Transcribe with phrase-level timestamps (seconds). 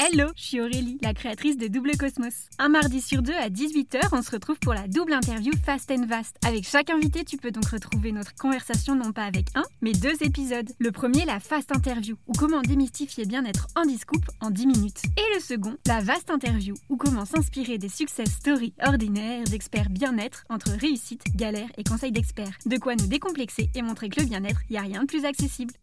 [0.00, 2.32] Hello, je suis Aurélie, la créatrice de Double Cosmos.
[2.60, 6.06] Un mardi sur deux à 18h, on se retrouve pour la double interview Fast and
[6.06, 6.36] Vast.
[6.46, 10.14] Avec chaque invité, tu peux donc retrouver notre conversation non pas avec un, mais deux
[10.22, 10.70] épisodes.
[10.78, 15.02] Le premier, la Fast Interview, ou comment démystifier bien-être en discoupe en 10 minutes.
[15.16, 20.44] Et le second, la Vaste Interview, ou comment s'inspirer des success stories ordinaires d'experts bien-être
[20.48, 22.56] entre réussite, galère et conseils d'experts.
[22.66, 25.74] De quoi nous décomplexer et montrer que le bien-être, n'y a rien de plus accessible.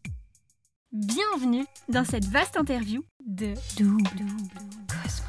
[0.95, 4.01] Bienvenue dans cette vaste interview de Double
[4.87, 5.23] Cosmos.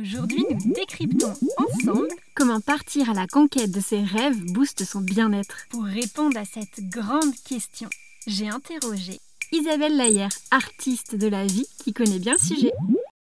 [0.00, 5.54] Aujourd'hui, nous décryptons ensemble comment partir à la conquête de ses rêves booste son bien-être.
[5.68, 7.90] Pour répondre à cette grande question,
[8.26, 9.20] j'ai interrogé
[9.52, 12.72] Isabelle Layer, artiste de la vie qui connaît bien le sujet.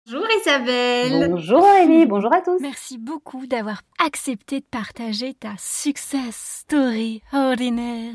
[0.05, 1.30] Bonjour Isabelle.
[1.30, 2.59] Bonjour Aurélie, bonjour à tous.
[2.61, 8.12] Merci beaucoup d'avoir accepté de partager ta success story ordinaire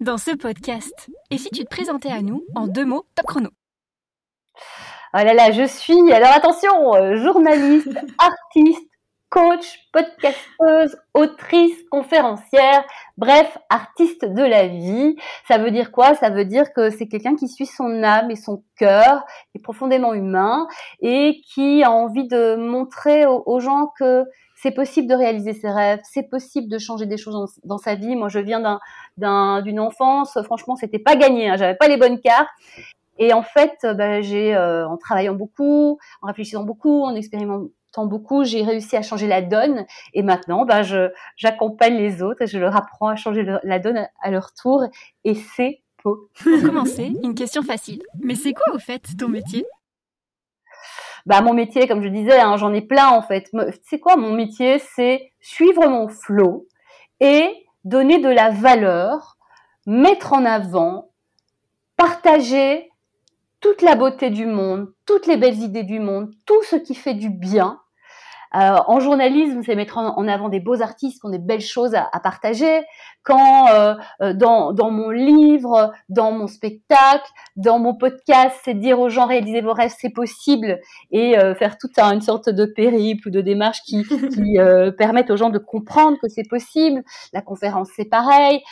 [0.00, 1.10] dans ce podcast.
[1.32, 3.50] Et si tu te présentais à nous en deux mots, top chrono.
[5.12, 7.88] Oh là là, je suis, alors attention, euh, journaliste,
[8.18, 8.88] artiste,
[9.34, 12.84] coach, podcasteuse, autrice, conférencière,
[13.18, 15.16] bref, artiste de la vie.
[15.48, 16.14] Ça veut dire quoi?
[16.14, 19.60] Ça veut dire que c'est quelqu'un qui suit son âme et son cœur, qui est
[19.60, 20.68] profondément humain
[21.00, 25.98] et qui a envie de montrer aux, gens que c'est possible de réaliser ses rêves,
[26.04, 28.14] c'est possible de changer des choses dans, sa vie.
[28.14, 28.78] Moi, je viens
[29.16, 32.50] d'une enfance, franchement, c'était pas gagné, hein, j'avais pas les bonnes cartes.
[33.18, 37.68] Et en fait, ben, j'ai, euh, en travaillant beaucoup, en réfléchissant beaucoup, en expérimentant
[38.02, 42.46] beaucoup, j'ai réussi à changer la donne et maintenant, ben, je, j'accompagne les autres et
[42.46, 44.82] je leur apprends à changer la donne à leur tour
[45.22, 46.28] et c'est beau.
[46.42, 48.02] Pour commencer, une question facile.
[48.20, 49.64] Mais c'est quoi au fait ton métier?
[51.26, 53.50] Bah, mon métier, comme je disais, hein, j'en ai plein en fait.
[53.84, 54.78] C'est quoi mon métier?
[54.78, 56.66] C'est suivre mon flot
[57.20, 59.38] et donner de la valeur,
[59.86, 61.10] mettre en avant,
[61.96, 62.90] partager
[63.60, 67.14] toute la beauté du monde, toutes les belles idées du monde, tout ce qui fait
[67.14, 67.80] du bien
[68.54, 71.94] euh, en journalisme, c'est mettre en, avant des beaux artistes qui ont des belles choses
[71.94, 72.82] à, partager.
[73.22, 79.00] Quand euh, euh, dans, dans, mon livre, dans mon spectacle, dans mon podcast, c'est dire
[79.00, 80.78] aux gens réaliser vos rêves, c'est possible,
[81.10, 84.58] et faire toute une sorte de périple ou de démarche qui, qui
[84.96, 87.02] permettent aux gens de comprendre que c'est possible.
[87.32, 88.62] La conférence, c'est pareil.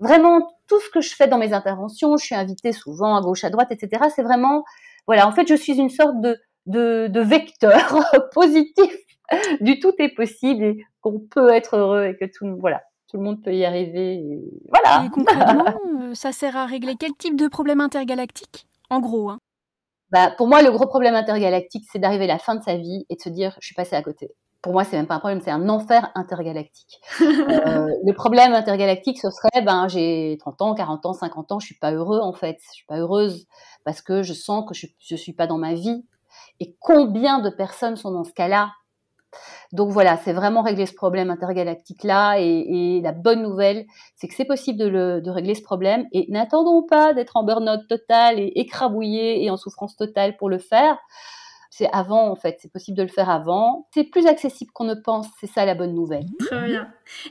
[0.00, 3.44] vraiment, tout ce que je fais dans mes interventions, je suis invitée souvent à gauche,
[3.44, 4.04] à droite, etc.
[4.14, 4.64] C'est vraiment,
[5.06, 7.98] voilà, en fait, je suis une sorte de de, de vecteur
[8.32, 8.96] positif
[9.60, 13.22] du tout est possible et qu'on peut être heureux et que tout, voilà, tout le
[13.22, 14.40] monde peut y arriver.
[14.68, 15.06] voilà.
[15.06, 15.64] Et concrètement,
[16.00, 18.66] euh, ça sert à régler quel type de problème intergalactique?
[18.90, 19.30] En gros.
[19.30, 19.38] Hein.
[20.10, 23.04] Bah, pour moi, le gros problème intergalactique, c'est d'arriver à la fin de sa vie
[23.10, 24.30] et de se dire, je suis passé à côté.
[24.62, 27.00] Pour moi, c'est même pas un problème, c'est un enfer intergalactique.
[27.20, 31.66] euh, le problème intergalactique, ce serait, ben, j'ai 30 ans, 40 ans, 50 ans, je
[31.66, 33.46] suis pas heureux en fait, je suis pas heureuse
[33.84, 36.06] parce que je sens que je, je suis pas dans ma vie.
[36.60, 38.70] Et combien de personnes sont dans ce cas-là?
[39.72, 42.38] Donc voilà, c'est vraiment régler ce problème intergalactique-là.
[42.38, 46.06] Et, la bonne nouvelle, c'est que c'est possible de, de, régler ce problème.
[46.12, 50.58] Et n'attendons pas d'être en burn-out total et écrabouillé et en souffrance totale pour le
[50.58, 50.98] faire
[51.76, 53.88] c'est avant en fait, c'est possible de le faire avant.
[53.92, 56.26] C'est plus accessible qu'on ne pense, c'est ça la bonne nouvelle.
[56.38, 56.88] Très bien.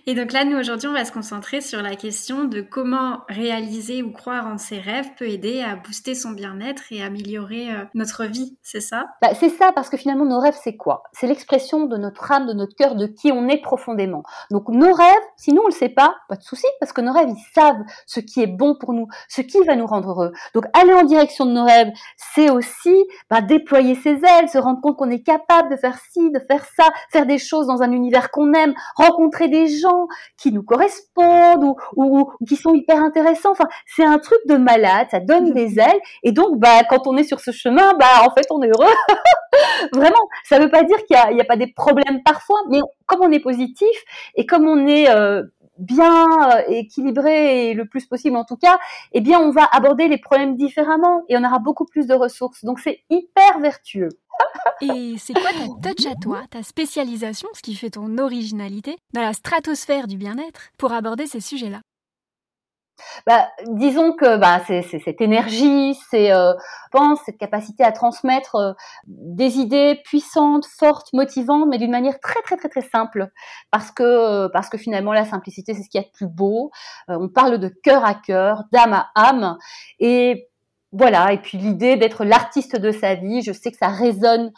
[0.08, 4.04] Et donc là, nous aujourd'hui, on va se concentrer sur la question de comment réaliser
[4.04, 8.26] ou croire en ses rêves peut aider à booster son bien-être et améliorer euh, notre
[8.26, 9.06] vie, c'est ça?
[9.22, 11.04] Bah, C'est ça, parce que finalement, nos rêves, c'est quoi?
[11.14, 14.24] C'est l'expression de notre âme, de notre cœur, de qui on est profondément.
[14.52, 17.14] Donc nos rêves, si nous on le sait pas, pas de souci, parce que nos
[17.14, 20.32] rêves, ils savent ce qui est bon pour nous, ce qui va nous rendre heureux.
[20.54, 22.96] Donc aller en direction de nos rêves, c'est aussi
[23.30, 26.66] bah, déployer ses ailes se rendre compte qu'on est capable de faire ci, de faire
[26.78, 30.08] ça, faire des choses dans un univers qu'on aime, rencontrer des gens
[30.38, 33.52] qui nous correspondent ou, ou, qui sont hyper intéressants.
[33.52, 36.00] Enfin, c'est un truc de malade, ça donne des ailes.
[36.24, 38.94] Et donc, bah, quand on est sur ce chemin, bah, en fait, on est heureux.
[39.94, 42.80] Vraiment, ça ne veut pas dire qu'il n'y a, a, pas des problèmes parfois, mais
[43.06, 43.96] comme on est positif
[44.36, 45.44] et comme on est euh,
[45.78, 48.78] bien euh, équilibré et le plus possible en tout cas,
[49.12, 52.64] eh bien on va aborder les problèmes différemment et on aura beaucoup plus de ressources.
[52.64, 54.10] Donc c'est hyper vertueux.
[54.82, 59.22] Et c'est quoi ta touch à toi, ta spécialisation, ce qui fait ton originalité dans
[59.22, 61.82] la stratosphère du bien-être pour aborder ces sujets-là?
[63.26, 66.54] Bah, disons que bah, c'est cette énergie, c'est euh,
[67.26, 68.74] cette capacité à transmettre euh,
[69.08, 73.30] des idées puissantes, fortes, motivantes, mais d'une manière très très très très simple,
[73.72, 76.28] parce que euh, parce que finalement la simplicité c'est ce qu'il y a de plus
[76.28, 76.72] beau.
[77.08, 79.58] On parle de cœur à cœur, d'âme à âme,
[80.00, 80.50] et
[80.92, 81.34] voilà.
[81.34, 84.52] Et puis l'idée d'être l'artiste de sa vie, je sais que ça résonne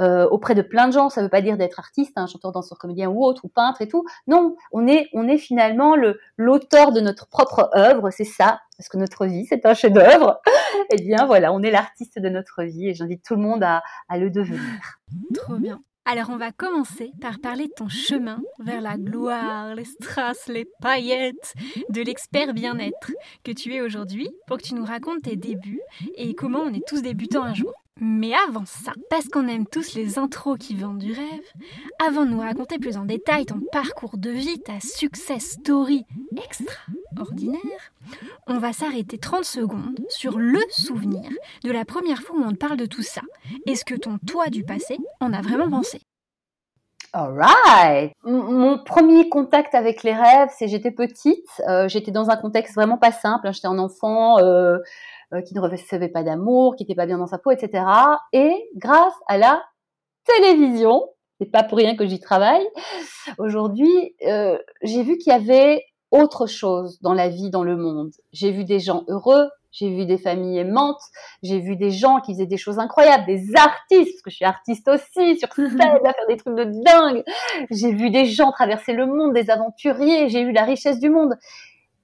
[0.00, 1.08] euh, auprès de plein de gens.
[1.08, 3.48] Ça ne veut pas dire d'être artiste, un hein, chanteur, danseur, comédien ou autre, ou
[3.48, 4.04] peintre et tout.
[4.26, 8.88] Non, on est, on est finalement le l'auteur de notre propre œuvre, c'est ça, parce
[8.88, 10.40] que notre vie, c'est un chef-d'œuvre.
[10.92, 13.82] eh bien, voilà, on est l'artiste de notre vie et j'invite tout le monde à,
[14.08, 14.60] à le devenir.
[15.34, 15.80] Trop bien.
[16.10, 20.64] Alors on va commencer par parler de ton chemin vers la gloire, les strass, les
[20.80, 21.52] paillettes,
[21.90, 23.12] de l'expert bien-être
[23.44, 25.82] que tu es aujourd'hui pour que tu nous racontes tes débuts
[26.14, 27.74] et comment on est tous débutants un jour.
[28.00, 31.52] Mais avant ça, parce qu'on aime tous les intros qui vendent du rêve,
[32.06, 36.04] avant de nous raconter plus en détail ton parcours de vie, ta success story
[36.36, 37.92] extraordinaire,
[38.46, 41.28] on va s'arrêter 30 secondes sur le souvenir
[41.64, 43.22] de la première fois où on te parle de tout ça.
[43.66, 46.00] Est-ce que ton toi du passé en a vraiment pensé?
[47.14, 48.12] Alright.
[48.22, 51.48] Mon premier contact avec les rêves, c'est j'étais petite.
[51.66, 53.46] Euh, j'étais dans un contexte vraiment pas simple.
[53.46, 53.52] Hein.
[53.52, 54.78] J'étais un enfant euh,
[55.32, 57.84] euh, qui ne recevait pas d'amour, qui n'était pas bien dans sa peau, etc.
[58.32, 59.62] Et grâce à la
[60.24, 61.08] télévision,
[61.40, 62.66] c'est pas pour rien que j'y travaille.
[63.38, 64.16] Aujourd'hui,
[64.82, 68.10] j'ai vu qu'il y avait autre chose dans la vie, dans le monde.
[68.32, 71.00] J'ai vu des gens heureux, j'ai vu des familles aimantes,
[71.42, 74.44] j'ai vu des gens qui faisaient des choses incroyables, des artistes, parce que je suis
[74.44, 77.22] artiste aussi, sur scène, à faire des trucs de dingue.
[77.70, 81.34] J'ai vu des gens traverser le monde, des aventuriers, j'ai eu la richesse du monde.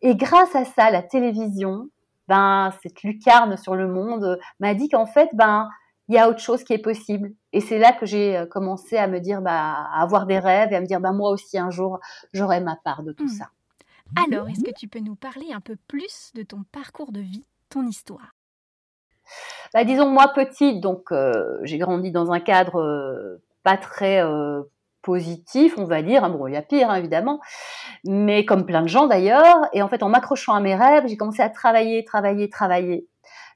[0.03, 1.89] Et grâce à ça, la télévision,
[2.29, 5.69] ben, cette lucarne sur le monde m'a dit qu'en fait, ben,
[6.09, 7.33] il y a autre chose qui est possible.
[7.53, 10.73] Et c'est là que j'ai euh, commencé à me dire, bah, à avoir des rêves
[10.73, 11.99] et à me dire, bah, moi aussi, un jour,
[12.33, 13.29] j'aurai ma part de tout hmm.
[13.29, 13.51] ça.
[14.27, 17.45] Alors, est-ce que tu peux nous parler un peu plus de ton parcours de vie,
[17.69, 18.35] ton histoire?
[19.73, 24.63] Bah, Disons, moi, petite, donc euh, j'ai grandi dans un cadre euh, pas très euh,
[25.05, 26.29] positif, on va dire.
[26.31, 27.41] Bon, il y a pire, hein, évidemment,
[28.05, 29.57] mais comme plein de gens d'ailleurs.
[29.73, 33.07] Et en fait, en m'accrochant à mes rêves, j'ai commencé à travailler, travailler, travailler.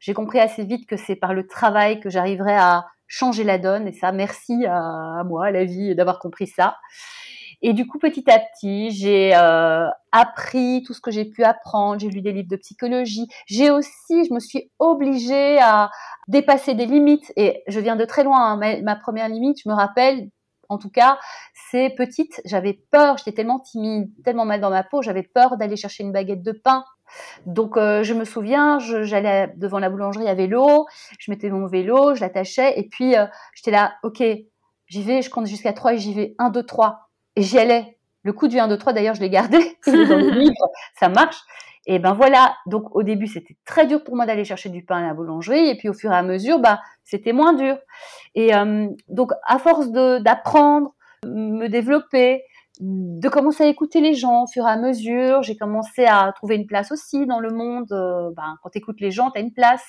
[0.01, 3.89] J'ai compris assez vite que c'est par le travail que j'arriverais à changer la donne.
[3.89, 6.77] Et ça, merci à, à moi, à la vie, d'avoir compris ça.
[7.61, 12.01] Et du coup, petit à petit, j'ai euh, appris tout ce que j'ai pu apprendre.
[12.01, 13.27] J'ai lu des livres de psychologie.
[13.47, 15.91] J'ai aussi, je me suis obligée à
[16.29, 17.33] dépasser des limites.
[17.37, 18.53] Et je viens de très loin.
[18.53, 18.83] Hein.
[18.83, 20.29] Ma, première limite, je me rappelle,
[20.69, 21.19] en tout cas,
[21.71, 22.41] c'est petite.
[22.45, 23.17] J'avais peur.
[23.19, 25.03] J'étais tellement timide, tellement mal dans ma peau.
[25.03, 26.85] J'avais peur d'aller chercher une baguette de pain.
[27.47, 30.87] Donc, euh, je me souviens, j'allais devant la boulangerie à vélo.
[31.19, 32.79] Je mettais mon vélo, je l'attachais.
[32.79, 34.23] Et puis, euh, j'étais là, OK,
[34.87, 35.23] j'y vais.
[35.23, 36.35] Je compte jusqu'à 3 et j'y vais.
[36.39, 37.99] 1, 2, 3 et j'y allais.
[38.23, 40.69] Le coup du 1, 2, 3, d'ailleurs, je l'ai gardé dans le livre,
[40.99, 41.39] ça marche.
[41.91, 44.99] Et ben voilà, donc au début, c'était très dur pour moi d'aller chercher du pain
[44.99, 47.79] à la boulangerie, et puis au fur et à mesure, bah, c'était moins dur.
[48.35, 50.95] Et euh, donc, à force d'apprendre,
[51.25, 52.43] me développer,
[52.81, 56.57] de commencer à écouter les gens au fur et à mesure, j'ai commencé à trouver
[56.57, 57.91] une place aussi dans le monde.
[57.91, 59.87] Euh, ben, quand tu écoutes les gens, tu as une place.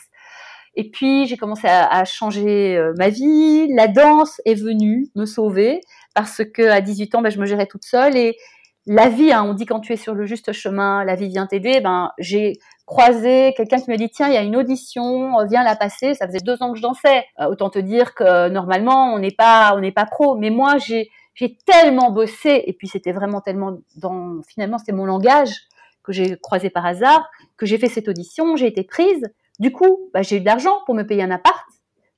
[0.75, 3.67] Et puis, j'ai commencé à, changer euh, ma vie.
[3.75, 5.81] La danse est venue me sauver
[6.15, 8.37] parce que à 18 ans, ben, je me gérais toute seule et
[8.91, 11.45] la vie, hein, on dit quand tu es sur le juste chemin, la vie vient
[11.45, 11.79] t'aider.
[11.79, 12.57] Ben, j'ai
[12.87, 16.15] croisé quelqu'un qui me dit tiens, il y a une audition, viens la passer.
[16.15, 17.23] Ça faisait deux ans que je dansais.
[17.39, 20.35] Euh, autant te dire que normalement, on n'est pas, on n'est pas pro.
[20.37, 25.05] Mais moi, j'ai, j'ai tellement bossé et puis c'était vraiment tellement dans, finalement, c'était mon
[25.05, 25.51] langage
[26.01, 29.29] que j'ai croisé par hasard que j'ai fait cette audition, j'ai été prise.
[29.59, 31.63] Du coup, bah, j'ai eu de l'argent pour me payer un appart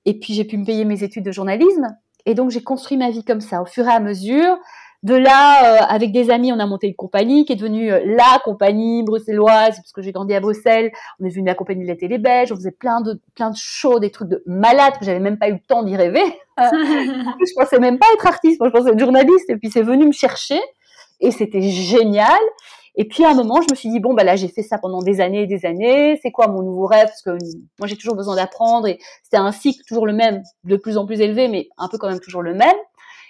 [0.05, 1.87] et puis j'ai pu me payer mes études de journalisme.
[2.25, 4.57] Et donc j'ai construit ma vie comme ça, au fur et à mesure.
[5.03, 8.01] De là, euh, avec des amis, on a monté une compagnie qui est devenue euh,
[8.05, 10.91] la compagnie bruxelloise, parce que j'ai grandi à Bruxelles.
[11.19, 12.51] On est venu la compagnie de la télé belge.
[12.51, 15.49] On faisait plein de plein de shows, des trucs de malades que j'avais même pas
[15.49, 16.23] eu le temps d'y rêver.
[16.59, 19.49] je pensais même pas être artiste, moi je pensais être journaliste.
[19.49, 20.59] Et puis c'est venu me chercher
[21.19, 22.39] et c'était génial.
[22.95, 24.77] Et puis à un moment, je me suis dit bon bah là j'ai fait ça
[24.77, 26.19] pendant des années et des années.
[26.21, 27.07] C'est quoi mon nouveau rêve?
[27.07, 27.31] Parce que
[27.79, 31.07] moi j'ai toujours besoin d'apprendre et c'était un cycle toujours le même, de plus en
[31.07, 32.75] plus élevé, mais un peu quand même toujours le même.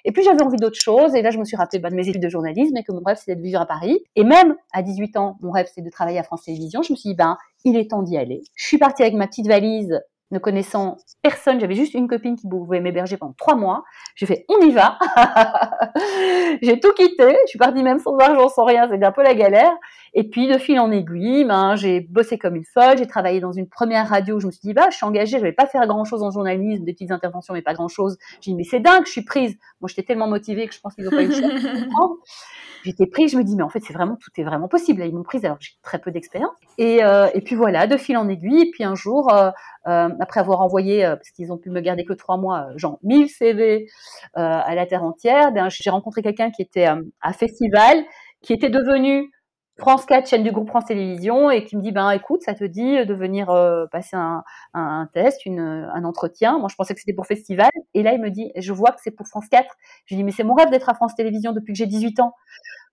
[0.05, 2.07] Et puis j'avais envie d'autre chose et là je me suis rappelé bah, de mes
[2.07, 3.99] études de journalisme et que mon rêve c'était de vivre à Paris.
[4.15, 6.81] Et même à 18 ans, mon rêve c'était de travailler à France Télévisions.
[6.81, 8.41] Je me suis dit ben il est temps d'y aller.
[8.55, 12.47] Je suis partie avec ma petite valise ne connaissant personne, j'avais juste une copine qui
[12.47, 13.83] pouvait m'héberger pendant trois mois.
[14.15, 14.97] J'ai fait, on y va.
[16.61, 17.37] j'ai tout quitté.
[17.43, 18.87] Je suis partie même sans argent, sans rien.
[18.89, 19.73] C'était un peu la galère.
[20.13, 22.97] Et puis, de fil en aiguille, ben, j'ai bossé comme une folle.
[22.97, 24.39] J'ai travaillé dans une première radio.
[24.39, 25.37] Je me suis dit, bah, je suis engagée.
[25.37, 28.17] Je vais pas faire grand chose en journalisme, des petites interventions, mais pas grand chose.
[28.41, 29.57] J'ai dit, mais c'est dingue, je suis prise.
[29.79, 31.33] Moi, j'étais tellement motivée que je pense qu'ils ont pas eu le
[32.83, 35.03] J'étais prise, je me dis, mais en fait, c'est vraiment, tout est vraiment possible.
[35.05, 36.55] ils m'ont prise alors j'ai très peu d'expérience.
[36.77, 38.63] Et, euh, et puis voilà, de fil en aiguille.
[38.63, 39.51] Et puis un jour, euh,
[39.87, 43.29] euh, après avoir envoyé, parce qu'ils ont pu me garder que trois mois, genre 1000
[43.29, 43.87] CV
[44.33, 46.87] à la terre entière, ben, j'ai rencontré quelqu'un qui était
[47.21, 48.03] à festival,
[48.41, 49.31] qui était devenu
[49.81, 52.63] France 4, chaîne du groupe France Télévisions, et qui me dit, ben écoute, ça te
[52.63, 56.59] dit de venir euh, passer un, test, un entretien.
[56.59, 57.71] Moi, je pensais que c'était pour festival.
[57.95, 59.65] Et là, il me dit, je vois que c'est pour France 4.
[60.05, 62.19] Je lui dis, mais c'est mon rêve d'être à France Télévisions depuis que j'ai 18
[62.19, 62.35] ans.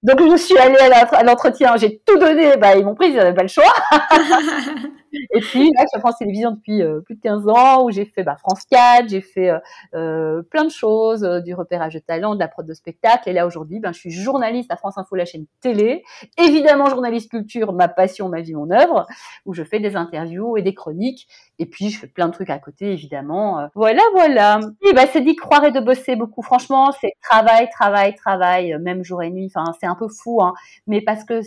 [0.03, 3.35] Donc je suis allée à l'entretien, j'ai tout donné, bah, ils m'ont pris, ils n'avaient
[3.35, 3.65] pas le choix.
[5.13, 7.91] et puis là, je suis à France Télévisions depuis euh, plus de 15 ans, où
[7.91, 9.59] j'ai fait bah, France 4, j'ai fait euh,
[9.95, 13.29] euh, plein de choses, du repérage de talent, de la prod de spectacle.
[13.29, 16.03] Et là aujourd'hui, ben, je suis journaliste à France Info, la chaîne télé.
[16.39, 19.07] Évidemment, journaliste culture, ma passion, ma vie, mon œuvre,
[19.47, 21.29] où je fais des interviews et des chroniques.
[21.59, 23.69] Et puis je fais plein de trucs à côté, évidemment.
[23.75, 24.61] Voilà, voilà.
[24.89, 26.43] Et bah, c'est d'y croire et de bosser beaucoup.
[26.43, 29.51] Franchement, c'est travail, travail, travail, même jour et nuit.
[29.55, 30.55] Enfin, c'est un peu fou, hein,
[30.87, 31.41] mais parce que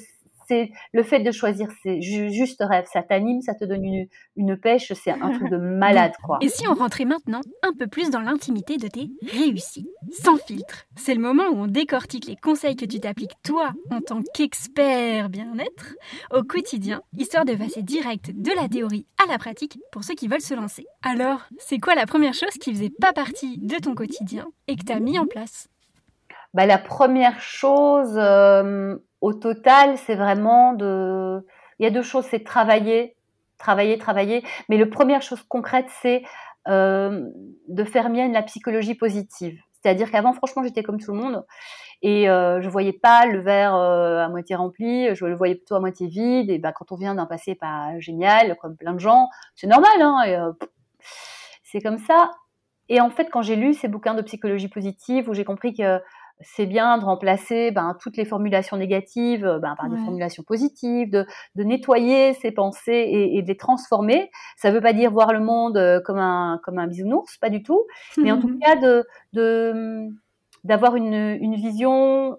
[0.52, 3.86] c'est le fait de choisir c'est juste rêve, ça t'anime, ça te donne
[4.36, 6.40] une, pêche, c'est un truc de malade quoi.
[6.42, 10.86] Et si on rentrait maintenant un peu plus dans l'intimité de tes réussites, sans filtre
[10.98, 15.30] C'est le moment où on décortique les conseils que tu t'appliques toi en tant qu'expert
[15.30, 15.96] bien-être
[16.32, 20.28] au quotidien, histoire de passer direct de la théorie à la pratique pour ceux qui
[20.28, 20.86] veulent se lancer.
[21.02, 24.84] Alors, c'est quoi la première chose qui faisait pas partie de ton quotidien et que
[24.84, 25.70] tu as mis en place?
[26.54, 31.46] Bah, la première chose, euh, au total, c'est vraiment de.
[31.80, 33.16] Il y a deux choses, c'est travailler,
[33.58, 34.44] travailler, travailler.
[34.70, 36.24] Mais la première chose concrète, c'est
[36.68, 37.28] euh,
[37.68, 39.60] de faire mienne la psychologie positive.
[39.74, 41.46] C'est-à-dire qu'avant, franchement, j'étais comme tout le monde
[42.04, 45.76] et euh, je voyais pas le verre euh, à moitié rempli, je le voyais plutôt
[45.76, 46.50] à moitié vide.
[46.50, 50.02] Et bah, quand on vient d'un passé pas génial, comme plein de gens, c'est normal.
[50.02, 50.56] Hein,
[51.64, 52.32] c'est comme ça.
[52.90, 56.02] Et en fait, quand j'ai lu ces bouquins de psychologie positive, où j'ai compris que
[56.44, 61.10] c'est bien de remplacer ben, toutes les formulations négatives euh, ben, par des formulations positives,
[61.12, 64.32] de, nettoyer ses pensées et, de les transformer.
[64.58, 67.50] Ça ne veut pas dire voir le monde euh, comme un, comme un bisounours, pas
[67.50, 67.86] du tout,
[68.18, 69.06] mais en tout cas de,
[70.64, 72.38] d'avoir une, une, vision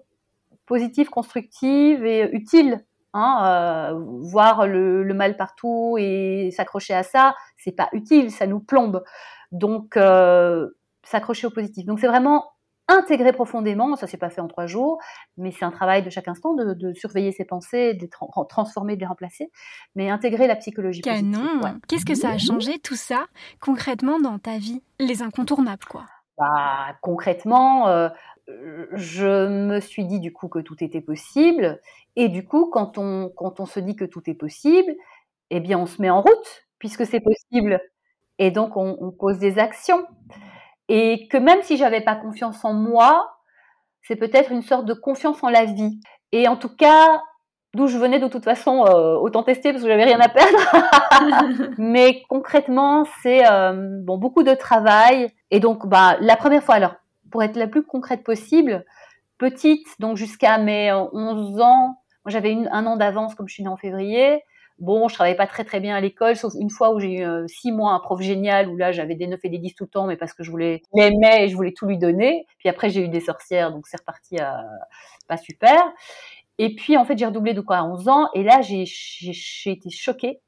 [0.65, 2.83] positive, constructive et utile.
[3.15, 8.59] Hein, euh, voir le, mal partout et s'accrocher à ça, c'est pas utile, ça nous
[8.59, 9.03] plombe.
[9.51, 9.99] Donc,
[11.03, 11.85] s'accrocher au positif.
[11.85, 12.52] Donc, c'est vraiment
[12.93, 14.99] intégrer profondément, ça s'est pas fait en trois jours,
[15.37, 18.09] mais c'est un travail de chaque instant de, surveiller ses pensées, de les
[18.49, 19.51] transformer, de les remplacer,
[19.95, 21.59] mais intégrer la psychologie Canon.
[21.87, 23.25] Qu'est-ce que ça a changé tout ça
[23.59, 26.05] concrètement dans ta vie Les incontournables quoi?
[26.37, 28.09] Bah, concrètement, euh,
[28.93, 31.79] je me suis dit du coup que tout était possible,
[32.15, 34.95] et du coup quand on quand on se dit que tout est possible,
[35.49, 37.79] eh bien on se met en route puisque c'est possible,
[38.39, 40.05] et donc on, on pose des actions.
[40.95, 43.39] Et que même si j'avais pas confiance en moi,
[44.03, 45.99] c'est peut-être une sorte de confiance en la vie.
[46.31, 47.19] Et en tout cas,
[47.73, 50.59] d'où je venais de toute façon, euh, autant tester parce que j'avais rien à perdre.
[51.79, 53.73] Mais concrètement, c'est euh,
[54.03, 55.31] bon beaucoup de travail.
[55.49, 56.93] Et donc, bah, la première fois, alors
[57.31, 58.85] pour être la plus concrète possible,
[59.39, 63.69] petite, donc jusqu'à mes 11 ans, moi j'avais un an d'avance comme je suis née
[63.69, 64.43] en février.
[64.83, 67.23] Bon, je travaillais pas très très bien à l'école, sauf une fois où j'ai eu
[67.23, 69.85] euh, six mois un prof génial où là j'avais des 9 et des 10 tout
[69.85, 72.45] le temps, mais parce que je voulais l'aimer et je voulais tout lui donner.
[72.57, 74.61] Puis après j'ai eu des sorcières, donc c'est reparti à
[75.29, 75.81] pas super.
[76.57, 78.83] Et puis en fait j'ai redoublé de quoi à 11 ans et là j'ai
[79.65, 80.41] été choquée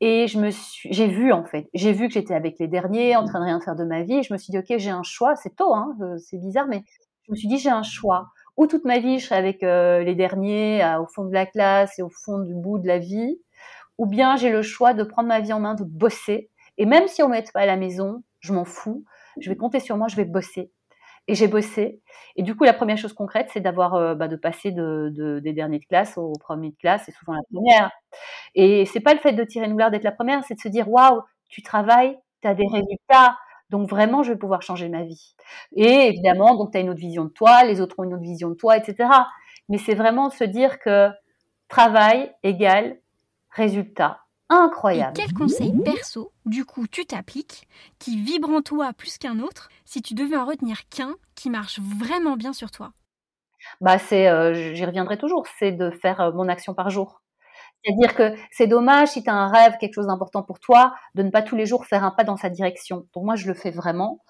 [0.00, 3.16] et je me suis, j'ai vu en fait, j'ai vu que j'étais avec les derniers,
[3.16, 4.18] en train de rien faire de ma vie.
[4.18, 6.68] Et je me suis dit ok j'ai un choix, c'est tôt, hein, euh, c'est bizarre,
[6.68, 6.84] mais
[7.26, 10.04] je me suis dit j'ai un choix ou toute ma vie je serai avec euh,
[10.04, 13.40] les derniers au fond de la classe et au fond du bout de la vie,
[13.98, 16.50] ou bien j'ai le choix de prendre ma vie en main, de bosser.
[16.78, 19.04] Et même si on m'aide pas à la maison, je m'en fous.
[19.40, 20.70] Je vais compter sur moi, je vais bosser.
[21.26, 22.00] Et j'ai bossé.
[22.36, 25.52] Et du coup, la première chose concrète, c'est d'avoir, euh, bah, de passer de, des
[25.52, 27.90] derniers de classe aux premiers de classe, c'est souvent la première.
[28.54, 30.88] Et c'est pas le fait de tirer une d'être la première, c'est de se dire,
[30.88, 33.36] waouh, tu travailles, tu as des résultats,
[33.70, 35.34] donc vraiment, je vais pouvoir changer ma vie.
[35.76, 38.22] Et évidemment, donc tu as une autre vision de toi, les autres ont une autre
[38.22, 39.10] vision de toi, etc.
[39.68, 41.10] Mais c'est vraiment de se dire que
[41.68, 42.98] travail égale
[43.58, 45.18] résultat incroyable.
[45.18, 49.68] Et quel conseil perso, du coup, tu t'appliques, qui vibre en toi plus qu'un autre,
[49.84, 52.92] si tu devais en retenir qu'un qui marche vraiment bien sur toi?
[53.80, 57.22] Bah, c'est, euh, j'y reviendrai toujours, c'est de faire euh, mon action par jour.
[57.84, 61.22] C'est-à-dire que c'est dommage si tu as un rêve, quelque chose d'important pour toi, de
[61.22, 63.06] ne pas tous les jours faire un pas dans sa direction.
[63.12, 64.20] Pour moi, je le fais vraiment.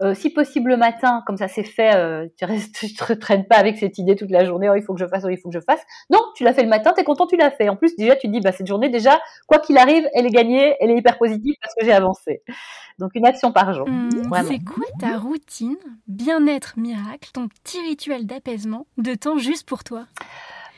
[0.00, 3.46] Euh, si possible le matin, comme ça c'est fait, euh, tu restes, tu te traînes
[3.46, 5.38] pas avec cette idée toute la journée, oh, il faut que je fasse, oh, il
[5.38, 5.80] faut que je fasse.
[6.10, 7.68] Non, tu l'as fait le matin, tu es content, tu l'as fait.
[7.68, 10.30] En plus, déjà, tu te dis, bah, cette journée, déjà, quoi qu'il arrive, elle est
[10.30, 12.42] gagnée, elle est hyper positive parce que j'ai avancé.
[12.98, 13.88] Donc, une action par jour.
[13.88, 14.10] Mmh,
[14.48, 20.06] c'est quoi ta routine, bien-être miracle, ton petit rituel d'apaisement, de temps juste pour toi?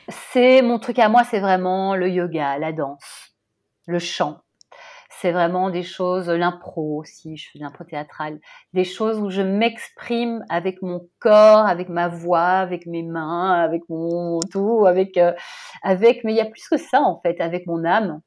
[0.09, 3.33] C'est mon truc à moi, c'est vraiment le yoga, la danse,
[3.87, 4.44] le chant.
[5.25, 8.39] C'est vraiment des choses, l'impro aussi, je fais l'impro théâtrale,
[8.73, 13.81] des choses où je m'exprime avec mon corps, avec ma voix, avec mes mains, avec
[13.89, 15.33] mon tout, avec, euh,
[15.81, 18.21] avec, mais il y a plus que ça en fait, avec mon âme.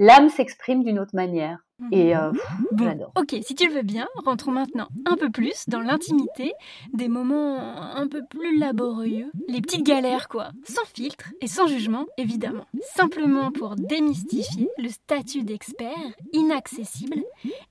[0.00, 1.58] L'âme s'exprime d'une autre manière.
[1.92, 2.32] Et euh,
[2.78, 3.12] j'adore.
[3.16, 6.52] Ok, si tu le veux bien, rentrons maintenant un peu plus dans l'intimité,
[6.92, 12.06] des moments un peu plus laborieux, les petites galères quoi, sans filtre et sans jugement
[12.16, 12.66] évidemment.
[12.94, 15.88] Simplement pour démystifier le statut d'expert
[16.32, 17.22] inaccessible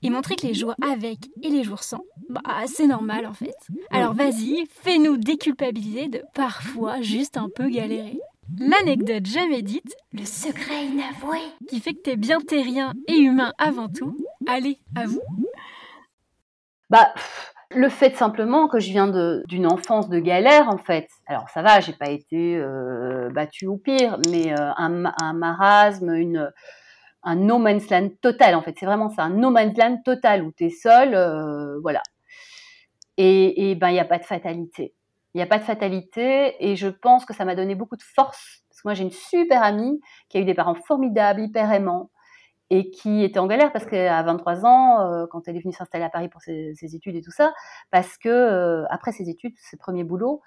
[0.02, 3.56] et montrer que les jours avec et les jours sans, bah c'est normal en fait.
[3.90, 8.20] Alors vas-y, fais-nous déculpabiliser de parfois juste un peu galérer.
[8.58, 11.38] L'anecdote jamais dite, le secret inavoué,
[11.68, 14.16] qui fait que t'es bien terrien et humain avant tout.
[14.46, 15.22] Allez, à vous.
[16.90, 17.12] Bah,
[17.70, 21.08] le fait simplement que je viens d'une enfance de galère, en fait.
[21.26, 26.52] Alors ça va, j'ai pas été euh, battue au pire, mais euh, un, marasme, une,
[27.22, 28.74] un no man's land total, en fait.
[28.78, 32.02] C'est vraiment ça, un no man's land total où t'es seul, euh, voilà.
[33.16, 34.94] Et, et ben, il n'y a pas de fatalité.
[35.34, 38.02] Il n'y a pas de fatalité et je pense que ça m'a donné beaucoup de
[38.02, 38.64] force.
[38.68, 42.10] Parce que moi, j'ai une super amie qui a eu des parents formidables, hyper aimants
[42.70, 46.04] et qui était en galère parce qu'à 23 ans, euh, quand elle est venue s'installer
[46.04, 47.52] à Paris pour ses, études et tout ça,
[47.90, 50.40] parce que euh, après ses études, ses premiers boulots,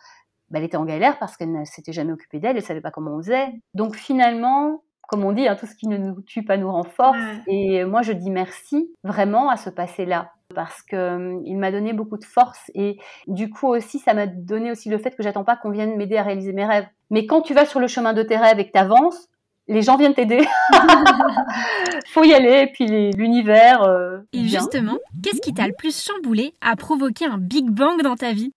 [0.49, 2.81] bah, elle était en galère parce qu'elle ne s'était jamais occupée d'elle, elle ne savait
[2.81, 3.49] pas comment on faisait.
[3.73, 7.17] Donc finalement, comme on dit, hein, tout ce qui ne nous tue pas nous renforce.
[7.47, 11.93] Et moi, je dis merci vraiment à ce passé-là parce que euh, il m'a donné
[11.93, 15.43] beaucoup de force et du coup aussi ça m'a donné aussi le fait que j'attends
[15.43, 16.87] pas qu'on vienne m'aider à réaliser mes rêves.
[17.09, 19.29] Mais quand tu vas sur le chemin de tes rêves et que tu avances,
[19.67, 20.45] les gens viennent t'aider.
[22.07, 23.83] Faut y aller, et puis l'univers.
[23.83, 28.15] Euh, et justement, qu'est-ce qui t'a le plus chamboulé à provoquer un Big Bang dans
[28.15, 28.51] ta vie?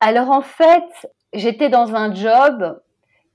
[0.00, 2.80] Alors en fait, j'étais dans un job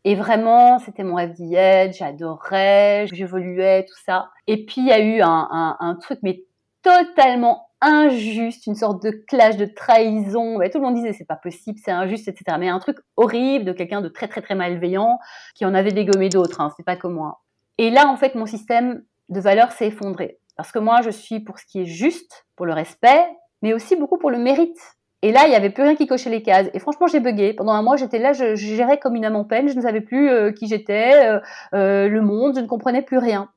[0.07, 4.29] et vraiment, c'était mon rêve d'y être, j'adorais, j'évoluais, tout ça.
[4.45, 6.43] Et puis, il y a eu un, truc, mais
[6.83, 10.59] totalement injuste, une sorte de clash, de trahison.
[10.71, 12.57] tout le monde disait c'est pas possible, c'est injuste, etc.
[12.59, 15.17] Mais un truc horrible de quelqu'un de très très très malveillant
[15.55, 16.61] qui en avait dégommé d'autres.
[16.61, 17.41] Hein, c'est pas comme moi.
[17.79, 21.39] Et là, en fait, mon système de valeurs s'est effondré parce que moi, je suis
[21.39, 23.25] pour ce qui est juste, pour le respect,
[23.63, 24.79] mais aussi beaucoup pour le mérite.
[25.25, 26.67] Et là, il n'y avait plus rien qui cochait les cases.
[26.75, 27.53] Et franchement, j'ai bugué.
[27.53, 29.67] Pendant un mois, j'étais là, je, gérais comme une âme en peine.
[29.67, 31.39] Je ne savais plus euh, qui j'étais, euh,
[31.73, 33.49] euh, le monde, je ne comprenais plus rien.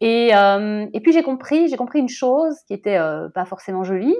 [0.00, 0.32] Et,
[1.00, 2.98] puis j'ai compris, j'ai compris une chose qui était
[3.34, 4.16] pas forcément jolie,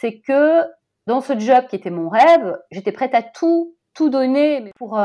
[0.00, 0.62] c'est que
[1.06, 5.00] dans ce job qui était mon rêve, j'étais prête à tout tout donner pour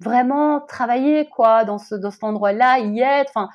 [0.00, 3.32] vraiment travailler quoi dans cet endroit-là, y être.
[3.34, 3.48] Enfin,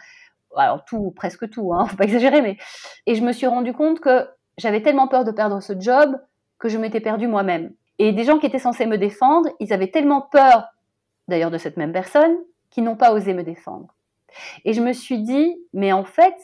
[0.55, 2.57] alors tout, presque tout, hein, faut pas exagérer, mais
[3.05, 6.17] et je me suis rendu compte que j'avais tellement peur de perdre ce job
[6.59, 7.73] que je m'étais perdue moi-même.
[7.99, 10.67] Et des gens qui étaient censés me défendre, ils avaient tellement peur,
[11.27, 12.37] d'ailleurs de cette même personne,
[12.69, 13.95] qu'ils n'ont pas osé me défendre.
[14.65, 16.35] Et je me suis dit, mais en fait,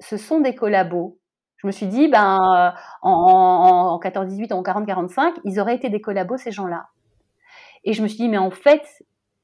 [0.00, 1.18] ce sont des collabos.
[1.56, 6.50] Je me suis dit, ben, en, 14-18, en 40-45, ils auraient été des collabos, ces
[6.50, 6.88] gens-là.
[7.84, 8.82] Et je me suis dit, mais en fait,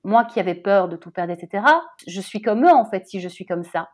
[0.05, 1.65] moi qui avais peur de tout perdre, etc.,
[2.07, 3.91] je suis comme eux, en fait, si je suis comme ça.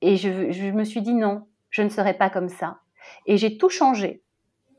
[0.00, 2.78] Et je me suis dit, non, je ne serai pas comme ça.
[3.26, 4.22] Et j'ai tout changé.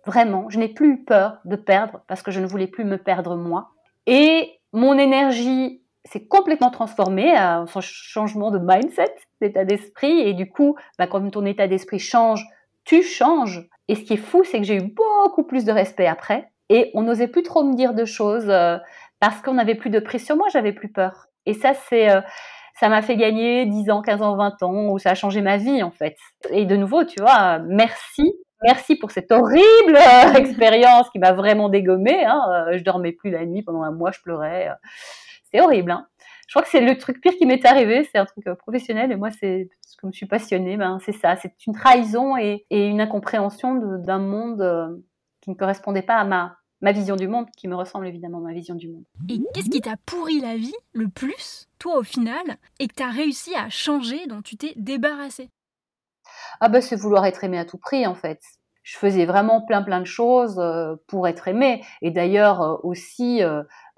[0.05, 2.97] Vraiment, je n'ai plus eu peur de perdre parce que je ne voulais plus me
[2.97, 3.69] perdre moi.
[4.05, 10.19] Et mon énergie c'est complètement transformé à son changement de mindset, d'état d'esprit.
[10.19, 12.45] Et du coup, bah, quand ton état d'esprit change,
[12.83, 13.67] tu changes.
[13.87, 16.49] Et ce qui est fou, c'est que j'ai eu beaucoup plus de respect après.
[16.69, 18.77] Et on n'osait plus trop me dire de choses euh,
[19.19, 21.27] parce qu'on n'avait plus de prise sur moi, j'avais plus peur.
[21.45, 22.21] Et ça, c'est, euh,
[22.79, 25.57] ça m'a fait gagner 10 ans, 15 ans, 20 ans, où ça a changé ma
[25.57, 26.17] vie, en fait.
[26.49, 28.33] Et de nouveau, tu vois, merci.
[28.63, 32.25] Merci pour cette horrible euh, expérience qui m'a vraiment dégommée.
[32.25, 32.67] Hein.
[32.73, 34.69] Je dormais plus la nuit pendant un mois, je pleurais
[35.53, 35.91] c'est horrible.
[35.91, 36.07] Hein.
[36.47, 39.11] Je crois que c'est le truc pire qui m'est arrivé, c'est un truc euh, professionnel
[39.11, 42.99] et moi c'est comme je suis passionnée, ben c'est ça, c'est une trahison et, une
[42.99, 44.89] incompréhension d'un monde euh,
[45.39, 48.53] qui ne correspondait pas à ma vision du monde, qui me ressemble évidemment à ma
[48.53, 49.05] vision du monde.
[49.29, 53.03] Et qu'est-ce qui t'a pourri la vie le plus, toi au final, et que tu
[53.03, 55.49] as réussi à changer, dont tu t'es débarrassé
[56.59, 58.39] Ah ben c'est vouloir être aimé à tout prix en fait
[58.83, 61.81] je faisais vraiment plein plein de choses euh, pour être aimée.
[62.01, 63.41] Et d'ailleurs aussi,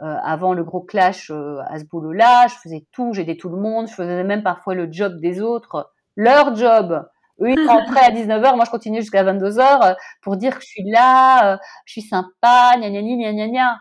[0.01, 3.55] euh, avant le gros clash euh, à ce boulot-là, je faisais tout, j'aidais tout le
[3.55, 7.07] monde, je faisais même parfois le job des autres, leur job.
[7.41, 10.67] Eux, ils rentraient à 19h, moi je continuais jusqu'à 22h euh, pour dire que je
[10.67, 13.77] suis là, je suis sympa, gna gna gna gna gna.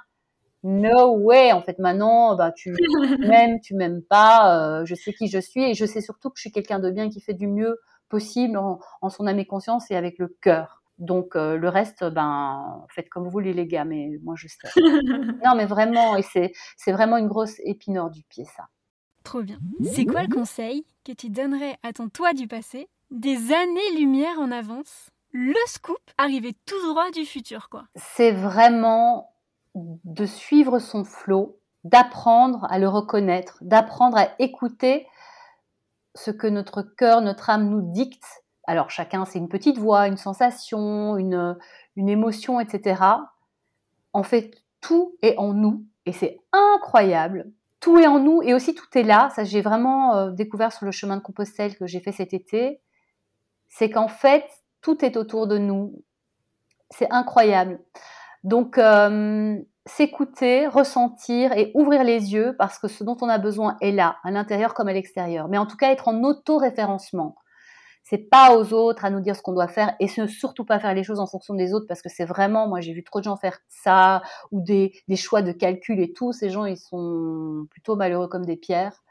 [0.63, 2.73] No way, en fait maintenant, bah tu
[3.19, 6.43] m'aimes, tu m'aimes pas, je sais qui je suis et je sais surtout que je
[6.43, 7.77] suis quelqu'un de bien qui fait du mieux
[8.15, 10.85] possible en, en son âme et conscience et avec le cœur.
[10.99, 14.69] Donc euh, le reste, ben faites comme vous voulez les gars, mais moi je sais.
[15.45, 18.69] non mais vraiment, et c'est c'est vraiment une grosse épineur du pied ça.
[19.25, 19.59] Trop bien.
[19.83, 24.53] C'est quoi le conseil que tu donnerais à ton toi du passé des années-lumière en
[24.53, 25.11] avance.
[25.33, 27.85] Le scoop arrivé tout droit du futur, quoi?
[27.97, 29.35] C'est vraiment
[29.75, 35.09] de suivre son flot, d'apprendre à le reconnaître, d'apprendre à écouter
[36.15, 38.25] ce que notre cœur, notre âme nous dicte.
[38.67, 41.57] Alors chacun, c'est une petite voix, une sensation, une,
[41.97, 43.03] une émotion, etc.
[44.13, 47.51] En fait, tout est en nous et c'est incroyable.
[47.81, 49.31] Tout est en nous et aussi tout est là.
[49.35, 52.81] Ça, j'ai vraiment euh, découvert sur le chemin de Compostelle que j'ai fait cet été.
[53.69, 54.45] C'est qu'en fait,
[54.81, 56.03] tout est autour de nous.
[56.91, 57.81] C'est incroyable.
[58.43, 63.77] Donc, euh, s'écouter, ressentir et ouvrir les yeux parce que ce dont on a besoin
[63.81, 65.49] est là, à l'intérieur comme à l'extérieur.
[65.49, 67.37] Mais en tout cas, être en auto-référencement.
[68.03, 70.93] C'est pas aux autres à nous dire ce qu'on doit faire et surtout pas faire
[70.93, 73.25] les choses en fonction des autres parce que c'est vraiment, moi j'ai vu trop de
[73.25, 74.21] gens faire ça
[74.53, 76.33] ou des, des choix de calcul et tout.
[76.33, 79.03] Ces gens, ils sont plutôt malheureux comme des pierres.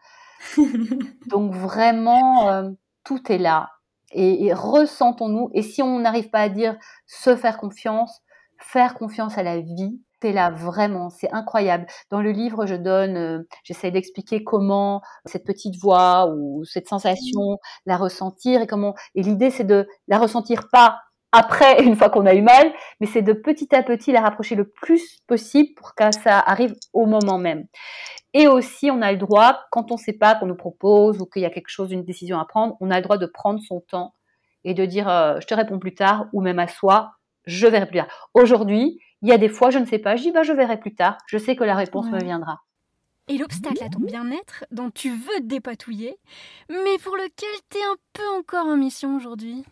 [1.28, 2.70] Donc vraiment, euh,
[3.04, 3.72] tout est là.
[4.12, 5.50] Et, et ressentons-nous.
[5.54, 8.22] Et si on n'arrive pas à dire se faire confiance,
[8.60, 10.00] faire confiance à la vie,
[10.32, 11.88] là vraiment, c'est incroyable.
[12.10, 17.58] Dans le livre, je donne, euh, j'essaie d'expliquer comment cette petite voix ou cette sensation
[17.86, 18.96] la ressentir et comment.
[19.16, 21.00] Et l'idée, c'est de la ressentir pas
[21.36, 24.54] après, une fois qu'on a eu mal, mais c'est de petit à petit la rapprocher
[24.54, 27.66] le plus possible pour que ça arrive au moment même.
[28.36, 31.26] Et aussi, on a le droit, quand on ne sait pas qu'on nous propose ou
[31.26, 33.60] qu'il y a quelque chose, une décision à prendre, on a le droit de prendre
[33.68, 34.14] son temps
[34.64, 37.14] et de dire euh, je te réponds plus tard ou même à soi,
[37.46, 38.30] je verrai plus tard.
[38.36, 40.80] Aujourd'hui, il y a des fois, je ne sais pas, je dis bah, je verrai
[40.80, 42.60] plus tard, je sais que la réponse me viendra.
[43.30, 46.18] Et l'obstacle à ton bien-être dont tu veux te dépatouiller,
[46.70, 49.64] mais pour lequel tu es un peu encore en mission aujourd'hui?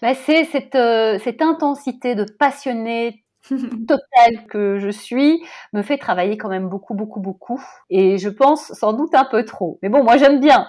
[0.00, 6.38] Bah, C'est cette, euh, cette intensité de passionné totale que je suis me fait travailler
[6.38, 7.62] quand même beaucoup, beaucoup, beaucoup.
[7.90, 9.78] Et je pense sans doute un peu trop.
[9.82, 10.68] Mais bon, moi j'aime bien.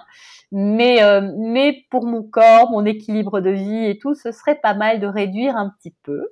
[0.51, 4.73] Mais, euh, mais pour mon corps, mon équilibre de vie et tout, ce serait pas
[4.73, 6.27] mal de réduire un petit peu.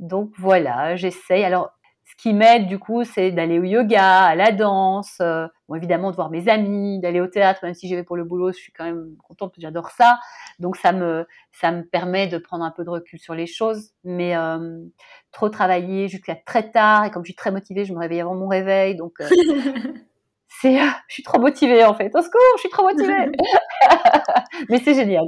[0.00, 1.44] Donc voilà, j'essaye.
[1.44, 1.72] Alors,
[2.04, 6.10] ce qui m'aide du coup, c'est d'aller au yoga, à la danse, euh, bon, évidemment
[6.10, 8.58] de voir mes amis, d'aller au théâtre, même si j'y vais pour le boulot, je
[8.58, 10.18] suis quand même contente, j'adore ça.
[10.58, 13.92] Donc ça me, ça me permet de prendre un peu de recul sur les choses.
[14.04, 14.78] Mais euh,
[15.30, 18.34] trop travailler jusqu'à très tard, et comme je suis très motivée, je me réveille avant
[18.34, 19.28] mon réveil, donc euh,
[20.48, 20.78] c'est,
[21.08, 22.10] je suis trop motivée en fait.
[22.14, 23.32] Au secours, je suis trop motivée.
[24.68, 25.24] Mais c'est génial.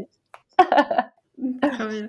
[1.62, 2.08] Très bien.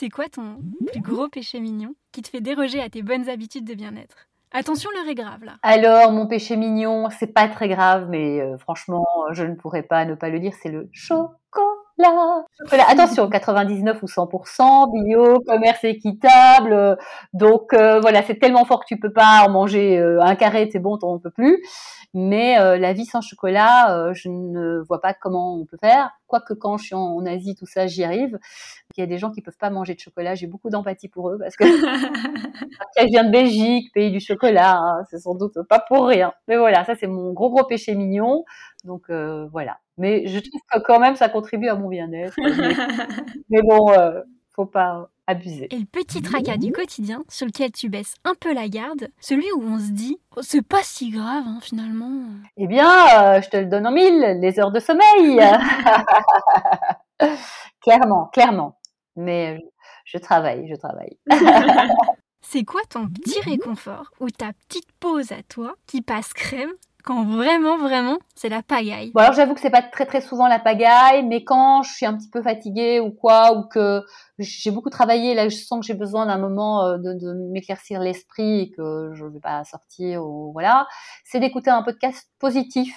[0.00, 3.64] C'est quoi ton plus gros péché mignon qui te fait déroger à tes bonnes habitudes
[3.64, 4.28] de bien-être?
[4.52, 5.56] Attention, l'heure est grave là.
[5.62, 10.04] Alors, mon péché mignon, c'est pas très grave, mais euh, franchement, je ne pourrais pas
[10.04, 12.44] ne pas le dire, c'est le chocolat.
[12.86, 16.96] Attention, 99 ou 100%, bio, commerce équitable.
[17.32, 20.68] donc euh, voilà, c'est tellement fort que tu peux pas en manger euh, un carré,
[20.70, 21.60] c'est bon, t'en peux plus.
[22.14, 26.10] Mais la vie sans chocolat, je ne vois pas comment on peut faire.
[26.26, 28.38] Quoique quand je suis en Asie, tout ça, j'y arrive.
[28.98, 30.34] Il y a des gens qui peuvent pas manger de chocolat.
[30.34, 31.64] J'ai beaucoup d'empathie pour eux parce que
[32.98, 34.76] je viens de Belgique, pays du chocolat.
[34.76, 36.32] Hein, c'est sans doute pas pour rien.
[36.48, 38.44] Mais voilà, ça c'est mon gros gros péché mignon.
[38.82, 39.78] Donc euh, voilà.
[39.98, 42.34] Mais je trouve que quand même ça contribue à mon bien-être.
[43.50, 45.68] Mais, bon, euh, faut pas abuser.
[45.72, 49.46] Et le petit tracas du quotidien sur lequel tu baisses un peu la garde, celui
[49.52, 52.22] où on se dit oh, c'est pas si grave hein, finalement.
[52.56, 52.90] Eh bien,
[53.22, 55.40] euh, je te le donne en mille, les heures de sommeil.
[57.80, 58.74] clairement, clairement
[59.18, 59.60] mais
[60.04, 61.18] je travaille, je travaille.
[62.40, 66.70] C'est quoi ton petit réconfort ou ta petite pause à toi qui passe crème
[67.04, 69.12] quand vraiment, vraiment, c'est la pagaille?
[69.12, 72.06] Bon, Alors j'avoue que c'est pas très très souvent la pagaille, mais quand je suis
[72.06, 74.02] un petit peu fatiguée ou quoi, ou que
[74.38, 78.60] j'ai beaucoup travaillé, là je sens que j'ai besoin d'un moment euh, de, m'éclaircir l'esprit
[78.60, 80.86] et que je ne vais pas sortir, ou voilà,
[81.24, 82.94] c'est d'écouter un podcast positif.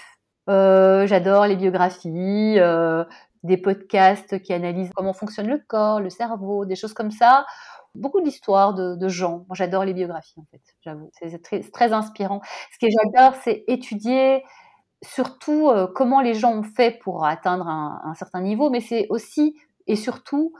[0.50, 3.06] Euh, j'adore les biographies, euh,
[3.44, 7.46] des podcasts qui analysent comment fonctionne le corps, le cerveau, des choses comme ça.
[7.96, 9.46] Beaucoup d'histoires de, gens.
[9.48, 11.10] Moi, j'adore les biographies, en fait, j'avoue.
[11.14, 12.42] C'est très, inspirant.
[12.72, 14.44] Ce que j'adore, c'est étudier
[15.04, 19.56] surtout euh, comment les gens ont fait pour atteindre un, certain niveau, mais c'est aussi
[19.88, 20.54] et surtout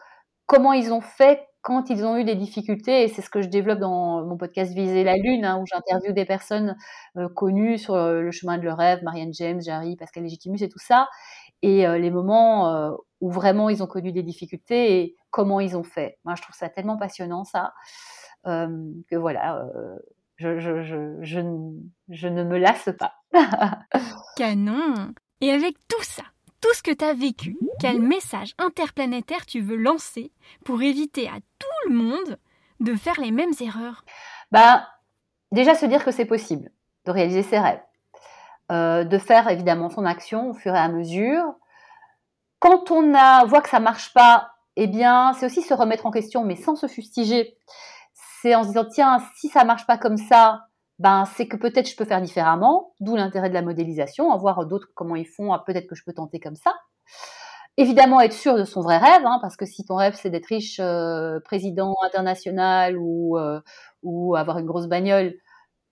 [0.48, 3.48] comment ils ont fait quand ils ont eu des difficultés, et c'est ce que je
[3.48, 6.76] développe dans mon podcast Viser la Lune, hein, où j'interviewe des personnes
[7.18, 10.70] euh, connues sur euh, le chemin de leur rêve, Marianne James, Jarry, Pascal Légitimus et
[10.70, 11.08] tout ça
[11.62, 15.78] et euh, les moments euh, où vraiment ils ont connu des difficultés et comment ils
[15.78, 16.18] ont fait.
[16.26, 17.74] Moi, je trouve ça tellement passionnant, ça,
[18.48, 19.68] euh, que voilà,
[20.38, 21.40] je, je, je, je,
[22.10, 23.14] je ne me lasse pas.
[24.36, 26.24] Canon Et avec tout ça,
[26.62, 30.32] tout ce que tu as vécu, quel message interplanétaire tu veux lancer
[30.66, 32.38] pour éviter à tout le monde
[32.80, 34.04] de faire les mêmes erreurs?
[34.52, 34.88] Bah,
[35.52, 36.72] déjà se dire que c'est possible
[37.06, 37.82] de réaliser ses rêves.
[38.72, 41.44] Euh, de faire évidemment son action au fur et à mesure,
[42.60, 46.12] quand on a, voit que ça marche pas, eh bien, c'est aussi se remettre en
[46.12, 47.58] question, mais sans se fustiger.
[48.42, 50.62] C'est en se disant, tiens, si ça marche pas comme ça,
[51.00, 54.66] ben, c'est que peut-être je peux faire différemment, d'où l'intérêt de la modélisation, à voir
[54.66, 56.74] d'autres comment ils font, ah, peut-être que je peux tenter comme ça.
[57.78, 60.46] Évidemment, être sûr de son vrai rêve, hein, parce que si ton rêve c'est d'être
[60.48, 63.60] riche, euh, président international ou, euh,
[64.04, 65.34] ou avoir une grosse bagnole,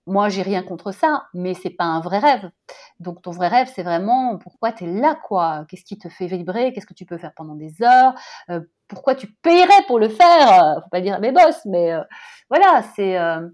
[0.06, 2.50] moi, j'ai rien contre ça, mais c'est pas un vrai rêve.
[2.98, 5.64] Donc, ton vrai rêve, c'est vraiment pourquoi tu es là, quoi?
[5.68, 6.72] Qu'est-ce qui te fait vibrer?
[6.72, 8.14] Qu'est-ce que tu peux faire pendant des heures?
[8.50, 10.80] Euh, Pourquoi tu payerais pour le faire?
[10.82, 12.02] Faut pas dire à mes boss, mais euh,
[12.48, 13.46] voilà, c'est euh,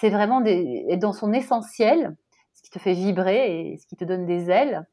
[0.00, 2.16] c'est vraiment des, dans son essentiel,
[2.54, 4.86] ce qui te fait vibrer et ce qui te donne des ailes.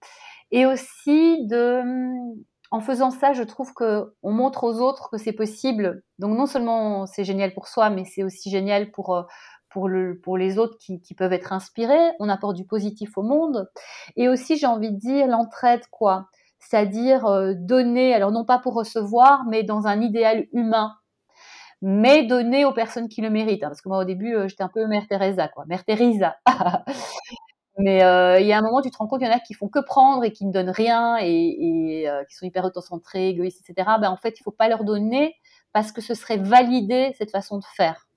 [0.52, 1.82] Et aussi de,
[2.72, 6.04] en faisant ça, je trouve que on montre aux autres que c'est possible.
[6.18, 9.26] Donc non seulement c'est génial pour soi, mais c'est aussi génial pour
[9.70, 13.70] pour, le, pour les autres qui, peuvent être inspirés, on apporte du positif au monde.
[14.16, 16.28] Et aussi, j'ai envie de dire l'entraide, quoi?
[16.60, 20.96] C'est-à-dire euh, donner, alors non pas pour recevoir, mais dans un idéal humain,
[21.82, 23.64] mais donner aux personnes qui le méritent.
[23.64, 23.70] Hein.
[23.70, 25.66] parce que moi, au début, euh, j'étais un peu Mère Teresa, quoi.
[25.68, 26.38] Mère Teresa.
[27.78, 29.40] mais euh, il y a un moment, tu te rends compte, il y en a
[29.40, 33.62] qui font que prendre et qui ne donnent rien et, qui sont hyper autocentrés, égoïstes,
[33.68, 33.90] etc.
[34.02, 35.36] Ben, en fait, il faut pas leur donner
[35.72, 38.09] parce que ce serait valider cette façon de faire.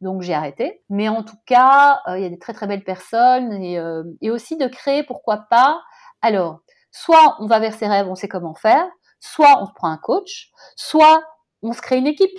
[0.00, 0.82] Donc j'ai arrêté.
[0.88, 4.04] Mais en tout cas, euh, il y a des très très belles personnes et, euh,
[4.20, 5.80] et, aussi de créer, pourquoi pas.
[6.22, 8.86] Alors, soit on va vers ses rêves, on sait comment faire,
[9.20, 11.22] soit on se prend un coach, soit
[11.62, 12.38] on se crée une équipe.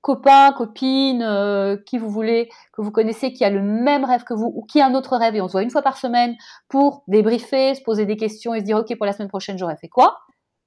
[0.00, 4.32] Copains, copines, euh, qui vous voulez, que vous connaissez, qui a le même rêve que
[4.32, 6.36] vous ou qui a un autre rêve et on se voit une fois par semaine
[6.68, 9.76] pour débriefer, se poser des questions et se dire ok pour la semaine prochaine j'aurais
[9.76, 10.20] fait quoi?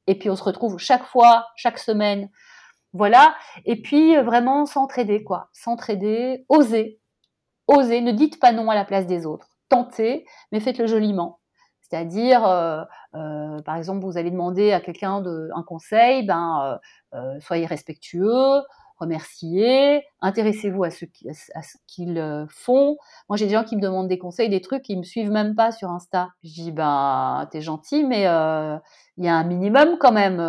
[0.05, 2.29] Et puis on se retrouve chaque fois, chaque semaine
[2.93, 3.35] voilà.
[3.65, 5.49] Et puis euh, vraiment s'entraider, quoi.
[5.53, 6.99] S'entraider, oser.
[7.67, 8.01] Oser.
[8.01, 9.47] Ne dites pas non à la place des autres.
[9.69, 11.39] Tentez, mais faites-le joliment.
[11.81, 12.83] C'est-à-dire, euh,
[13.15, 15.23] euh, par exemple, vous allez demander à quelqu'un
[15.55, 16.79] un conseil, ben,
[17.41, 18.61] soyez respectueux,
[18.97, 21.05] remerciez, intéressez-vous à ce,
[21.87, 22.97] qu'ils font.
[23.27, 25.55] Moi, j'ai des gens qui me demandent des conseils, des trucs, ils me suivent même
[25.55, 26.29] pas sur Insta.
[26.43, 30.39] Je dis, ben, t'es gentil, mais il y a un minimum quand même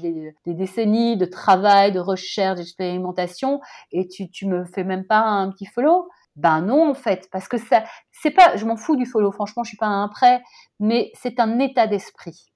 [0.00, 3.60] des, décennies de travail, de recherche, d'expérimentation,
[3.92, 7.58] et tu, me fais même pas un petit follow Ben non, en fait, parce que
[7.58, 10.42] ça, c'est pas, je m'en fous du follow, franchement, je suis pas un prêt,
[10.80, 12.52] mais c'est un état d'esprit.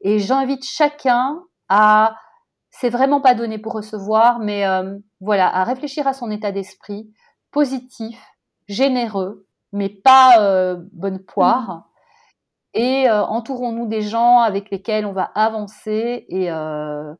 [0.00, 2.16] Et j'invite chacun à,
[2.70, 7.10] c'est vraiment pas donné pour recevoir, mais euh, voilà, à réfléchir à son état d'esprit
[7.50, 8.18] positif,
[8.68, 11.87] généreux, mais pas euh, bonne poire.
[12.74, 17.14] Et euh, entourons-nous des gens avec lesquels on va avancer et euh,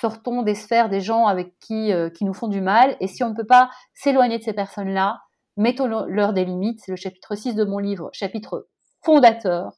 [0.00, 2.96] sortons des sphères des gens avec qui, euh, qui nous font du mal.
[3.00, 5.20] Et si on ne peut pas s'éloigner de ces personnes-là,
[5.56, 6.80] mettons-leur des limites.
[6.84, 8.68] C'est le chapitre 6 de mon livre, chapitre
[9.04, 9.72] fondateur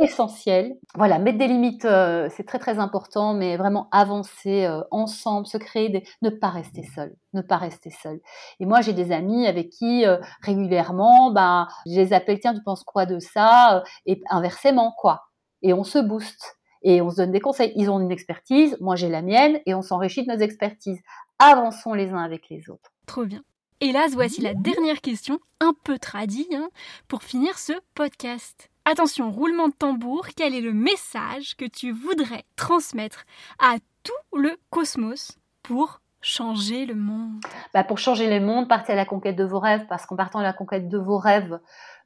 [0.00, 0.76] essentiel.
[0.94, 5.58] Voilà, mettre des limites, euh, c'est très très important, mais vraiment avancer euh, ensemble, se
[5.58, 8.20] créer des, ne pas rester seul, ne pas rester seul.
[8.60, 12.62] Et moi, j'ai des amis avec qui euh, régulièrement, ben, je les appelle, tiens, tu
[12.62, 15.22] penses quoi de ça Et inversement, quoi.
[15.62, 17.72] Et on se booste et on se donne des conseils.
[17.76, 21.00] Ils ont une expertise, moi j'ai la mienne, et on s'enrichit de nos expertises.
[21.38, 22.92] Avançons les uns avec les autres.
[23.06, 23.42] Trop bien.
[23.80, 26.68] Hélas, voici la dernière question, un peu tradie, hein,
[27.08, 28.70] pour finir ce podcast.
[28.86, 33.24] Attention, roulement de tambour, quel est le message que tu voudrais transmettre
[33.58, 37.40] à tout le cosmos pour changer le monde?
[37.72, 40.40] Bah Pour changer le monde, partez à la conquête de vos rêves, parce qu'en partant
[40.40, 41.58] à la conquête de vos rêves,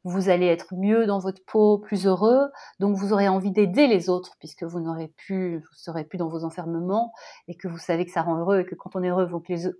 [0.04, 4.08] vous allez être mieux dans votre peau, plus heureux, donc vous aurez envie d'aider les
[4.08, 7.12] autres, puisque vous n'aurez plus, vous serez plus dans vos enfermements,
[7.48, 9.28] et que vous savez que ça rend heureux, et que quand on est heureux,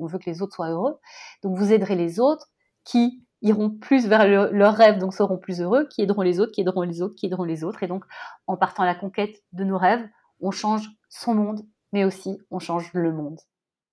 [0.01, 0.99] on veut que les autres soient heureux.
[1.45, 2.49] Donc vous aiderez les autres
[2.83, 6.63] qui iront plus vers leur rêve, donc seront plus heureux, qui aideront les autres, qui
[6.63, 7.83] aideront les autres, qui aideront les autres.
[7.83, 8.05] Et donc,
[8.47, 10.07] en partant à la conquête de nos rêves,
[10.41, 11.61] on change son monde,
[11.93, 13.39] mais aussi on change le monde.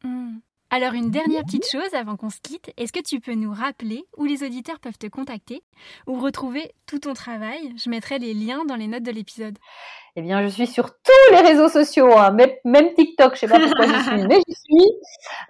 [0.04, 0.38] Hmm.
[0.72, 4.04] Alors une dernière petite chose avant qu'on se quitte, est-ce que tu peux nous rappeler
[4.18, 5.64] où les auditeurs peuvent te contacter
[6.08, 7.74] ou retrouver tout ton travail?
[7.78, 9.58] Je mettrai les liens dans les notes de l'épisode.
[10.18, 12.32] Eh bien, je suis sur tous les réseaux sociaux, hein.
[12.64, 14.92] même, TikTok, je sais pas pourquoi je suis, mais je suis.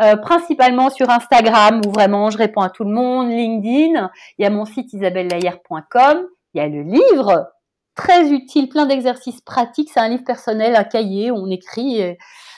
[0.02, 4.46] Euh, principalement sur Instagram où vraiment je réponds à tout le monde, LinkedIn, il y
[4.46, 7.52] a mon site isabellelayer.com, il y a le livre
[7.94, 12.18] très utile, plein d'exercices pratiques, c'est un livre personnel, un cahier où on écrit,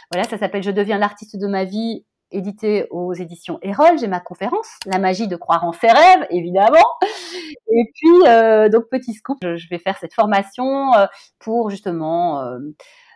[0.10, 3.98] voilà, ça s'appelle Je deviens l'artiste de ma vie édité aux éditions Erol.
[4.00, 6.86] J'ai ma conférence, La magie de croire en ses rêves, évidemment.
[7.02, 11.06] Et puis, euh, donc, petit scoop, je, vais faire cette formation euh,
[11.40, 12.60] pour justement euh,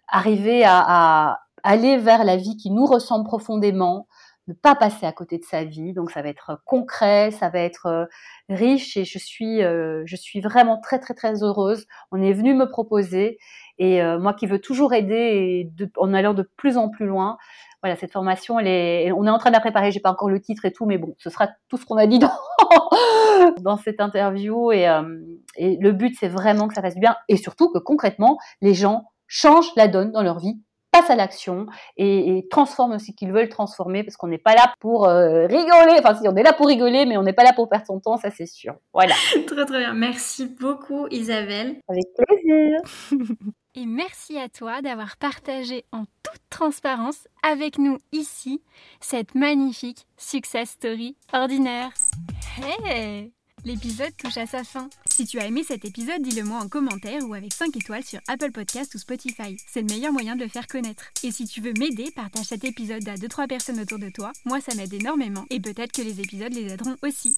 [0.07, 4.07] arriver à, aller vers la vie qui nous ressemble profondément,
[4.47, 5.93] ne pas passer à côté de sa vie.
[5.93, 8.09] Donc, ça va être concret, ça va être
[8.49, 11.85] riche et je suis, je suis vraiment très, très, très heureuse.
[12.11, 13.37] On est venu me proposer
[13.83, 17.37] Et moi qui veux toujours aider et en allant de plus en plus loin,
[17.81, 19.91] voilà, cette formation, elle est, on est en train de la préparer.
[19.91, 22.05] J'ai pas encore le titre et tout, mais bon, ce sera tout ce qu'on a
[22.05, 22.29] dit dans,
[23.61, 24.71] dans cette interview.
[24.71, 24.87] Et,
[25.55, 29.05] et le but, c'est vraiment que ça fasse bien et surtout que concrètement, les gens
[29.25, 31.67] changent la donne dans leur vie passe à l'action
[31.97, 35.97] et, et transforment ce qu'ils veulent transformer parce qu'on n'est pas là pour euh, rigoler.
[35.99, 37.99] Enfin, si on est là pour rigoler, mais on n'est pas là pour perdre son
[37.99, 38.75] temps, ça c'est sûr.
[38.93, 39.15] Voilà.
[39.47, 39.93] très très bien.
[39.93, 41.77] Merci beaucoup Isabelle.
[41.87, 42.81] Avec plaisir.
[43.75, 48.61] et merci à toi d'avoir partagé en toute transparence avec nous ici
[48.99, 51.91] cette magnifique success story ordinaire.
[52.57, 53.31] Hey
[53.63, 54.89] L'épisode touche à sa fin.
[55.11, 58.19] Si tu as aimé cet épisode, dis-le moi en commentaire ou avec 5 étoiles sur
[58.27, 59.55] Apple Podcast ou Spotify.
[59.67, 61.03] C'est le meilleur moyen de le faire connaître.
[61.23, 64.31] Et si tu veux m'aider, partage cet épisode à 2-3 personnes autour de toi.
[64.45, 65.45] Moi, ça m'aide énormément.
[65.51, 67.37] Et peut-être que les épisodes les aideront aussi.